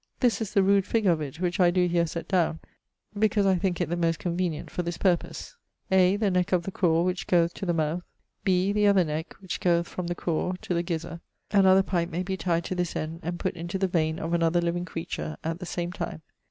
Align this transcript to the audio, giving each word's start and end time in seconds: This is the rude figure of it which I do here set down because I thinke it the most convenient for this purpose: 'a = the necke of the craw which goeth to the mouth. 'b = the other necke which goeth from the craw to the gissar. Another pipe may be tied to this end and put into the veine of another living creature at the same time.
This 0.19 0.41
is 0.41 0.55
the 0.55 0.63
rude 0.63 0.87
figure 0.87 1.11
of 1.11 1.21
it 1.21 1.39
which 1.39 1.59
I 1.59 1.69
do 1.69 1.85
here 1.85 2.07
set 2.07 2.27
down 2.27 2.59
because 3.19 3.45
I 3.45 3.55
thinke 3.59 3.81
it 3.81 3.89
the 3.89 3.95
most 3.95 4.17
convenient 4.17 4.71
for 4.71 4.81
this 4.81 4.97
purpose: 4.97 5.55
'a 5.91 6.17
= 6.17 6.17
the 6.17 6.31
necke 6.31 6.53
of 6.53 6.63
the 6.63 6.71
craw 6.71 7.03
which 7.03 7.27
goeth 7.27 7.53
to 7.53 7.67
the 7.67 7.73
mouth. 7.75 8.01
'b 8.43 8.73
= 8.73 8.73
the 8.73 8.87
other 8.87 9.05
necke 9.05 9.33
which 9.41 9.59
goeth 9.59 9.87
from 9.87 10.07
the 10.07 10.15
craw 10.15 10.53
to 10.63 10.73
the 10.73 10.81
gissar. 10.83 11.21
Another 11.51 11.83
pipe 11.83 12.09
may 12.09 12.23
be 12.23 12.35
tied 12.35 12.63
to 12.63 12.73
this 12.73 12.95
end 12.95 13.19
and 13.21 13.37
put 13.37 13.53
into 13.53 13.77
the 13.77 13.87
veine 13.87 14.17
of 14.17 14.33
another 14.33 14.59
living 14.59 14.85
creature 14.85 15.37
at 15.43 15.59
the 15.59 15.67
same 15.67 15.91
time. 15.91 16.23